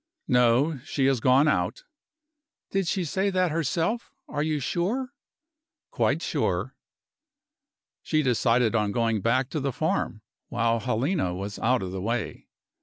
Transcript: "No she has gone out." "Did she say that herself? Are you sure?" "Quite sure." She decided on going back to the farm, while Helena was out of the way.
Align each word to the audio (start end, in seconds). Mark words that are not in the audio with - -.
"No 0.27 0.79
she 0.79 1.05
has 1.05 1.19
gone 1.19 1.47
out." 1.47 1.83
"Did 2.71 2.87
she 2.87 3.05
say 3.05 3.29
that 3.29 3.51
herself? 3.51 4.11
Are 4.27 4.41
you 4.41 4.59
sure?" 4.59 5.13
"Quite 5.91 6.23
sure." 6.23 6.75
She 8.01 8.23
decided 8.23 8.73
on 8.73 8.93
going 8.93 9.21
back 9.21 9.51
to 9.51 9.59
the 9.59 9.71
farm, 9.71 10.21
while 10.49 10.79
Helena 10.79 11.35
was 11.35 11.59
out 11.59 11.83
of 11.83 11.91
the 11.91 12.01
way. 12.01 12.47